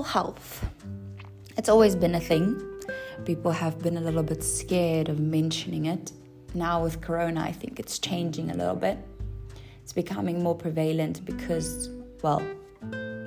mental 0.00 0.12
health. 0.12 0.64
It's 1.58 1.68
always 1.68 1.94
been 1.94 2.14
a 2.14 2.20
thing. 2.20 2.56
People 3.24 3.52
have 3.52 3.78
been 3.82 3.96
a 3.96 4.00
little 4.00 4.22
bit 4.22 4.42
scared 4.42 5.08
of 5.10 5.18
mentioning 5.18 5.86
it. 5.86 6.12
Now, 6.54 6.82
with 6.82 7.00
Corona, 7.00 7.42
I 7.42 7.52
think 7.52 7.78
it's 7.78 7.98
changing 7.98 8.50
a 8.50 8.54
little 8.54 8.76
bit. 8.76 8.96
It's 9.82 9.92
becoming 9.92 10.42
more 10.42 10.54
prevalent 10.54 11.24
because, 11.24 11.90
well, 12.22 12.42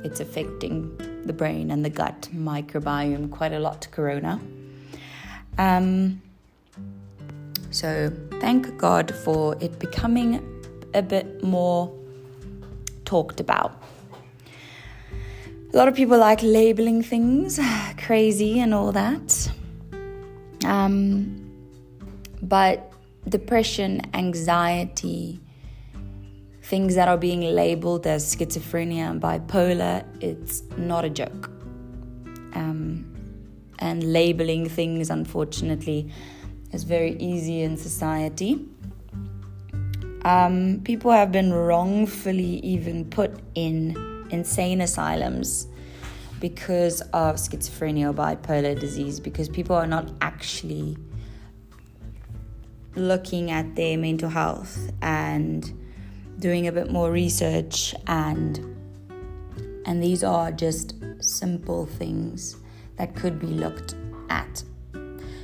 it's 0.03 0.19
affecting 0.19 0.97
the 1.25 1.33
brain 1.33 1.71
and 1.71 1.85
the 1.85 1.89
gut 1.91 2.29
microbiome 2.33 3.29
quite 3.29 3.53
a 3.53 3.59
lot, 3.59 3.81
to 3.83 3.89
Corona. 3.89 4.39
Um, 5.59 6.21
so, 7.69 8.11
thank 8.41 8.77
God 8.77 9.13
for 9.23 9.55
it 9.61 9.77
becoming 9.79 10.41
a 10.95 11.01
bit 11.01 11.43
more 11.43 11.91
talked 13.05 13.39
about. 13.39 13.71
A 15.73 15.77
lot 15.77 15.87
of 15.87 15.95
people 15.95 16.19
like 16.19 16.43
labeling 16.43 17.01
things 17.01 17.59
crazy 17.97 18.59
and 18.59 18.75
all 18.75 18.91
that. 18.91 19.51
Um, 20.65 21.51
but 22.43 22.93
depression, 23.27 24.01
anxiety, 24.13 25.41
things 26.61 26.93
that 26.93 27.07
are 27.07 27.17
being 27.17 27.41
labeled 27.41 28.05
as 28.05 28.35
schizophrenia 28.35 29.09
and 29.09 29.19
bipolar, 29.19 30.05
it's 30.21 30.61
not 30.77 31.05
a 31.05 31.09
joke. 31.09 31.49
Um, 32.53 33.11
and 33.79 34.13
labeling 34.13 34.69
things, 34.69 35.09
unfortunately, 35.09 36.11
is 36.71 36.83
very 36.83 37.17
easy 37.17 37.63
in 37.63 37.77
society. 37.77 38.63
Um, 40.23 40.81
people 40.83 41.09
have 41.09 41.31
been 41.31 41.51
wrongfully 41.51 42.59
even 42.59 43.05
put 43.05 43.39
in 43.55 44.12
insane 44.33 44.81
asylums 44.81 45.67
because 46.39 46.99
of 47.13 47.35
schizophrenia 47.35 48.09
or 48.09 48.13
bipolar 48.13 48.77
disease 48.77 49.19
because 49.19 49.47
people 49.47 49.75
are 49.75 49.87
not 49.87 50.11
actually 50.19 50.97
looking 52.95 53.49
at 53.49 53.75
their 53.75 53.97
mental 53.97 54.29
health 54.29 54.91
and 55.01 55.71
doing 56.39 56.67
a 56.67 56.71
bit 56.71 56.91
more 56.91 57.11
research 57.11 57.95
and 58.07 58.59
and 59.85 60.01
these 60.01 60.23
are 60.23 60.51
just 60.51 60.95
simple 61.19 61.85
things 61.85 62.57
that 62.97 63.15
could 63.15 63.39
be 63.39 63.47
looked 63.47 63.95
at. 64.29 64.63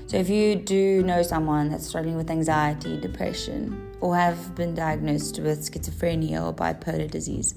So 0.07 0.17
if 0.17 0.29
you 0.29 0.55
do 0.55 1.03
know 1.03 1.21
someone 1.23 1.69
that's 1.69 1.87
struggling 1.87 2.15
with 2.15 2.31
anxiety 2.31 2.99
depression 2.99 3.95
or 3.99 4.15
have 4.15 4.55
been 4.55 4.73
diagnosed 4.73 5.39
with 5.39 5.59
schizophrenia 5.59 6.41
or 6.41 6.53
bipolar 6.53 7.09
disease 7.09 7.53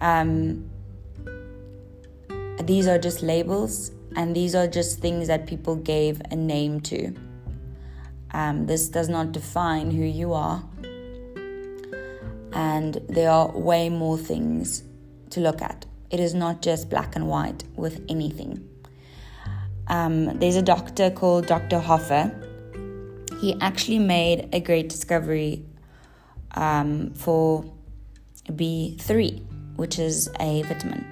um, 0.00 0.70
these 2.62 2.86
are 2.86 2.98
just 2.98 3.22
labels 3.22 3.90
and 4.16 4.34
these 4.34 4.54
are 4.54 4.66
just 4.66 5.00
things 5.00 5.28
that 5.28 5.46
people 5.46 5.76
gave 5.76 6.20
a 6.30 6.36
name 6.36 6.80
to 6.80 7.14
um, 8.34 8.66
this 8.66 8.88
does 8.88 9.08
not 9.08 9.30
define 9.30 9.92
who 9.92 10.02
you 10.02 10.32
are. 10.32 10.62
And 12.52 12.94
there 13.08 13.30
are 13.30 13.48
way 13.56 13.88
more 13.88 14.18
things 14.18 14.82
to 15.30 15.40
look 15.40 15.62
at. 15.62 15.86
It 16.10 16.20
is 16.20 16.34
not 16.34 16.60
just 16.60 16.90
black 16.90 17.16
and 17.16 17.28
white 17.28 17.64
with 17.76 18.04
anything. 18.08 18.68
Um, 19.86 20.38
there's 20.38 20.56
a 20.56 20.62
doctor 20.62 21.10
called 21.10 21.46
Dr. 21.46 21.78
Hoffer. 21.78 22.32
He 23.40 23.56
actually 23.60 24.00
made 24.00 24.48
a 24.52 24.60
great 24.60 24.88
discovery 24.88 25.64
um, 26.52 27.14
for 27.14 27.64
B3, 28.48 29.44
which 29.76 29.98
is 29.98 30.28
a 30.40 30.62
vitamin. 30.62 31.04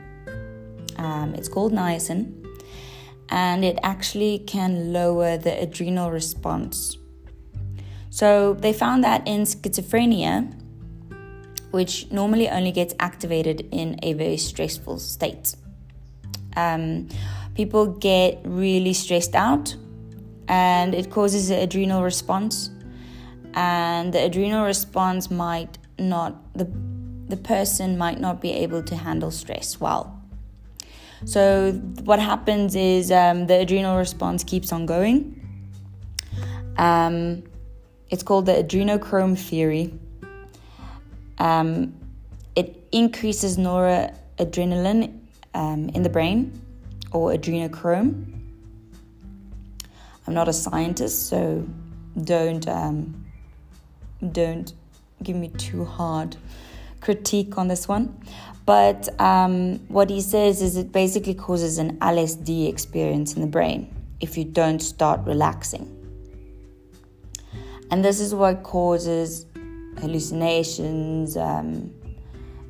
Um, 0.97 1.35
it's 1.35 1.49
called 1.49 1.73
niacin, 1.73 2.47
and 3.29 3.65
it 3.65 3.79
actually 3.83 4.41
can 4.41 4.93
lower 4.93 5.37
the 5.37 5.61
adrenal 5.61 6.11
response 6.11 6.97
so 8.13 8.53
they 8.53 8.75
found 8.75 9.05
that 9.05 9.27
in 9.27 9.45
schizophrenia, 9.45 10.53
which 11.71 12.13
normally 12.13 12.47
only 12.51 12.71
gets 12.71 12.95
activated 13.01 13.67
in 13.73 13.99
a 14.03 14.13
very 14.13 14.37
stressful 14.37 14.99
state, 14.99 15.57
um, 16.55 17.09
people 17.55 17.87
get 17.87 18.39
really 18.45 18.93
stressed 18.93 19.35
out 19.35 19.75
and 20.47 20.95
it 20.95 21.11
causes 21.11 21.49
an 21.49 21.61
adrenal 21.61 22.03
response. 22.03 22.69
And 23.55 24.13
the 24.13 24.23
adrenal 24.27 24.67
response 24.67 25.31
might 25.31 25.79
not, 25.99 26.53
the, 26.55 26.71
the 27.33 27.37
person 27.39 27.97
might 27.97 28.21
not 28.21 28.43
be 28.43 28.53
able 28.53 28.83
to 28.83 28.95
handle 28.95 29.31
stress 29.31 29.81
well. 29.81 30.21
So, 31.25 31.73
what 32.05 32.21
happens 32.21 32.77
is 32.77 33.11
um, 33.11 33.47
the 33.47 33.61
adrenal 33.61 33.97
response 33.97 34.45
keeps 34.45 34.71
on 34.71 34.85
going. 34.85 35.17
Um, 36.77 37.43
it's 38.11 38.23
called 38.23 38.45
the 38.45 38.53
adrenochrome 38.53 39.39
theory. 39.39 39.95
Um, 41.39 41.95
it 42.55 42.87
increases 42.93 43.57
noradrenaline 43.57 45.19
um, 45.55 45.89
in 45.95 46.03
the 46.03 46.11
brain 46.11 46.61
or 47.13 47.33
adrenochrome. 47.33 48.11
I'm 50.27 50.35
not 50.35 50.49
a 50.49 50.53
scientist, 50.53 51.31
so 51.31 51.67
don't 52.25 52.69
um, 52.69 53.25
don't 54.33 54.71
give 55.23 55.37
me 55.37 55.49
too 55.49 55.87
hard 55.87 56.37
critique 57.03 57.59
on 57.59 57.69
this 57.69 57.87
one. 57.87 58.19
But 58.65 59.09
um, 59.21 59.81
what 59.89 60.09
he 60.09 60.21
says 60.21 60.63
is 60.63 60.77
it 60.77 60.93
basically 60.93 61.35
causes 61.35 61.77
an 61.79 61.99
LSD 61.99 62.69
experience 62.69 63.35
in 63.35 63.43
the 63.43 63.49
brain 63.49 63.95
if 64.21 64.39
you 64.39 64.45
don't 64.45 64.81
start 64.81 65.21
relaxing. 65.27 65.99
And 67.91 68.03
this 68.03 68.21
is 68.21 68.35
what 68.35 68.63
causes 68.63 69.45
hallucinations, 69.99 71.37
um, 71.37 71.93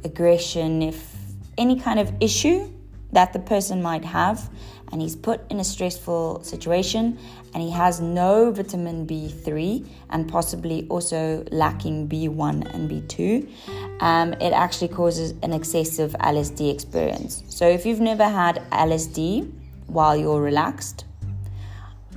aggression, 0.03 0.83
if 0.83 1.15
any 1.57 1.79
kind 1.79 2.01
of 2.01 2.13
issue 2.21 2.69
that 3.13 3.33
the 3.33 3.39
person 3.39 3.83
might 3.83 4.05
have, 4.05 4.51
and 4.91 5.01
he's 5.01 5.17
put 5.17 5.41
in 5.51 5.59
a 5.59 5.65
stressful 5.65 6.43
situation 6.45 7.19
and 7.55 7.63
he 7.63 7.71
has 7.71 8.01
no 8.01 8.51
vitamin 8.51 9.07
B3 9.07 9.87
and 10.11 10.29
possibly 10.29 10.87
also 10.89 11.45
lacking 11.51 12.09
B1 12.09 12.75
and 12.75 12.91
B2, 12.91 14.03
um, 14.03 14.35
it 14.35 14.53
actually 14.53 14.89
causes 14.89 15.35
an 15.43 15.53
excessive 15.53 16.13
LSD 16.21 16.73
experience. 16.73 17.43
So, 17.49 17.67
if 17.67 17.87
you've 17.87 18.01
never 18.01 18.25
had 18.25 18.63
LSD 18.71 19.51
while 19.87 20.17
you're 20.17 20.41
relaxed, 20.41 21.07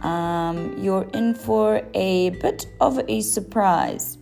um, 0.02 0.78
you're 0.78 1.10
in 1.14 1.34
for 1.34 1.82
a 1.94 2.32
bit 2.42 2.68
of 2.82 3.00
a 3.08 3.22
surprise. 3.22 4.18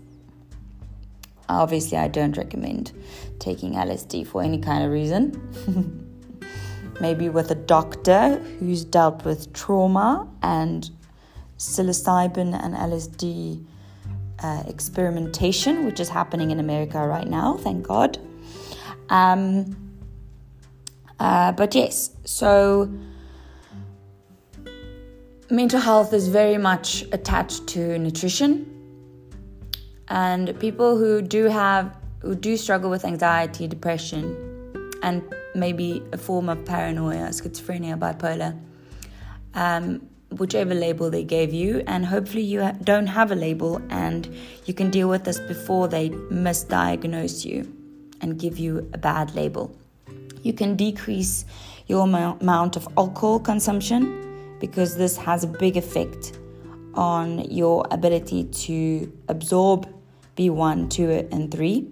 Obviously, 1.50 1.97
I 1.97 2.07
don't 2.07 2.38
recommend 2.38 2.91
taking 3.40 3.73
LSD 3.73 4.25
for 4.25 4.41
any 4.41 4.59
kind 4.59 4.84
of 4.84 4.91
reason. 4.91 6.09
Maybe 7.00 7.30
with 7.30 7.52
a 7.52 7.56
doctor 7.56 8.38
who's 8.59 8.84
dealt 8.86 9.26
with 9.26 9.52
trauma 9.54 10.28
and 10.42 10.90
psilocybin 11.58 12.54
and 12.64 12.76
LSD 12.76 13.66
uh, 14.42 14.64
experimentation, 14.68 15.86
which 15.86 16.00
is 16.00 16.09
happening 16.09 16.52
in 16.52 16.59
America 16.59 17.06
right 17.06 17.28
now, 17.28 17.58
thank 17.58 17.88
God. 17.88 18.18
Um, 19.09 19.76
uh, 21.20 21.52
but 21.53 21.74
yes, 21.76 22.12
so 22.26 22.92
mental 25.50 25.80
health 25.80 26.14
is 26.14 26.28
very 26.28 26.58
much 26.58 27.03
attached 27.12 27.68
to 27.68 27.98
nutrition 28.00 28.70
and 30.08 30.58
people 30.59 30.97
who 30.97 31.22
do 31.22 31.46
have 31.46 31.96
who 32.22 32.35
do 32.35 32.56
struggle 32.58 32.90
with 32.90 33.06
anxiety 33.06 33.67
depression 33.67 34.91
and 35.02 35.22
maybe 35.55 36.03
a 36.11 36.17
form 36.17 36.50
of 36.50 36.64
paranoia 36.66 37.29
schizophrenia 37.29 37.97
bipolar 37.97 38.58
um, 39.53 40.02
whichever 40.29 40.73
label 40.73 41.09
they 41.09 41.23
gave 41.23 41.53
you 41.53 41.84
and 41.85 42.05
hopefully 42.05 42.41
you 42.41 42.72
don't 42.84 43.08
have 43.08 43.32
a 43.32 43.35
label 43.35 43.82
and 43.90 44.35
you 44.66 44.73
can 44.73 44.90
deal 44.90 45.08
with 45.08 45.23
this 45.26 45.40
before 45.40 45.88
they 45.88 46.09
misdiagnose 46.09 47.46
you 47.46 47.72
and 48.22 48.40
give 48.40 48.58
you 48.58 48.90
a 48.94 48.97
bad 48.97 49.35
label 49.35 49.76
you 50.41 50.53
can 50.53 50.76
decrease 50.76 51.46
your 51.88 52.03
amount 52.03 52.76
of 52.76 52.88
alcohol 52.97 53.40
consumption 53.40 54.58
because 54.59 54.96
this 54.96 55.17
has 55.17 55.44
a 55.44 55.47
big 55.47 55.78
effect 55.78 56.38
on 56.94 57.40
your 57.52 57.85
ability 57.91 58.46
to 58.46 59.11
absorb 59.28 59.88
B1, 60.38 60.90
2, 60.90 61.28
and 61.32 61.52
3. 61.52 61.88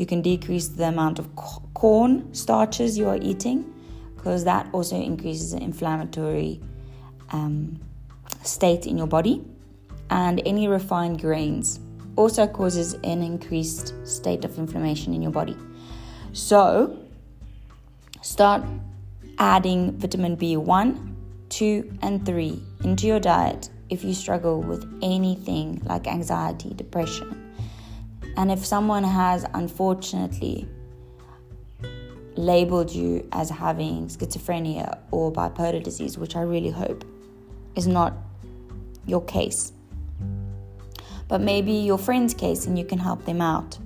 You 0.00 0.06
can 0.06 0.22
decrease 0.22 0.68
the 0.68 0.84
amount 0.84 1.18
of 1.18 1.28
corn 1.74 2.32
starches 2.32 2.96
you 2.96 3.06
are 3.06 3.18
eating 3.20 3.70
because 4.16 4.44
that 4.44 4.66
also 4.72 4.96
increases 4.96 5.50
the 5.50 5.58
inflammatory 5.58 6.58
um, 7.32 7.78
state 8.42 8.86
in 8.86 8.96
your 8.96 9.06
body. 9.06 9.44
And 10.08 10.40
any 10.46 10.68
refined 10.68 11.20
grains 11.20 11.80
also 12.16 12.46
causes 12.46 12.94
an 13.04 13.22
increased 13.22 13.92
state 14.06 14.46
of 14.46 14.56
inflammation 14.56 15.12
in 15.12 15.20
your 15.20 15.32
body. 15.32 15.54
So, 16.32 16.96
start 18.22 18.64
adding 19.38 19.98
vitamin 19.98 20.38
B1, 20.38 21.14
2, 21.50 21.98
and 22.00 22.24
3 22.24 22.62
into 22.84 23.06
your 23.06 23.20
diet 23.20 23.68
if 23.90 24.02
you 24.02 24.14
struggle 24.14 24.62
with 24.62 24.82
anything 25.02 25.82
like 25.84 26.06
anxiety, 26.06 26.72
depression. 26.72 27.49
And 28.36 28.50
if 28.50 28.64
someone 28.64 29.04
has 29.04 29.44
unfortunately 29.54 30.68
labeled 32.36 32.90
you 32.90 33.28
as 33.32 33.50
having 33.50 34.06
schizophrenia 34.06 34.98
or 35.10 35.32
bipolar 35.32 35.82
disease, 35.82 36.16
which 36.16 36.36
I 36.36 36.42
really 36.42 36.70
hope 36.70 37.04
is 37.76 37.86
not 37.86 38.14
your 39.06 39.22
case, 39.24 39.72
but 41.28 41.40
maybe 41.40 41.72
your 41.72 41.98
friend's 41.98 42.34
case 42.34 42.66
and 42.66 42.78
you 42.78 42.84
can 42.84 42.98
help 42.98 43.24
them 43.24 43.40
out. 43.40 43.78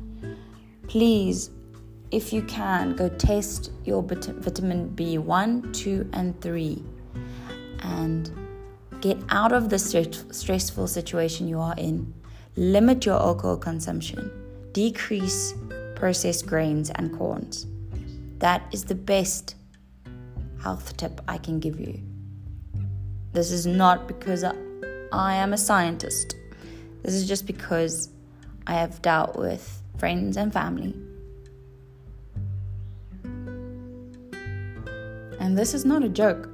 Please, 0.87 1.51
if 2.11 2.33
you 2.33 2.43
can, 2.43 2.95
go 2.95 3.09
test 3.09 3.73
your 3.85 4.03
vitamin 4.03 4.91
B1, 4.95 5.75
2, 5.75 6.11
and 6.13 6.41
3 6.41 6.83
and 7.81 8.31
get 9.01 9.19
out 9.31 9.53
of 9.53 9.69
the 9.69 9.79
stressful 9.79 10.87
situation 10.87 11.49
you 11.49 11.59
are 11.59 11.75
in. 11.77 12.15
Limit 12.57 13.05
your 13.05 13.21
alcohol 13.21 13.57
consumption, 13.57 14.31
decrease 14.73 15.55
processed 15.97 16.47
grains 16.47 16.91
and 16.91 17.17
corns. 17.19 17.67
That 18.39 18.63
is 18.73 18.85
the 18.85 18.95
best 18.95 19.57
health 20.63 20.97
tip 20.97 21.21
I 21.27 21.39
can 21.39 21.59
give 21.59 21.81
you. 21.81 22.01
This 23.33 23.51
is 23.51 23.67
not 23.67 24.07
because 24.07 24.45
I 24.45 25.35
am 25.35 25.53
a 25.53 25.59
scientist. 25.59 26.37
This 27.03 27.15
is 27.15 27.27
just 27.27 27.45
because 27.45 28.11
I 28.69 28.75
have 28.75 29.03
dealt 29.03 29.35
with 29.37 29.83
friends 29.99 30.37
and 30.37 30.53
family. 30.53 30.95
And 35.41 35.59
this 35.59 35.75
is 35.75 35.85
not 35.85 36.05
a 36.05 36.09
joke. 36.09 36.49